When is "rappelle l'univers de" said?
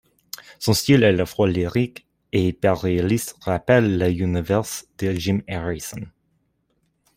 3.43-5.11